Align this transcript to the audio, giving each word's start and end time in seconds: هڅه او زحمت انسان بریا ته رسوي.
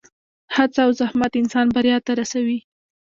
هڅه 0.55 0.79
او 0.85 0.91
زحمت 0.99 1.31
انسان 1.41 1.67
بریا 1.75 1.97
ته 2.05 2.11
رسوي. 2.19 2.59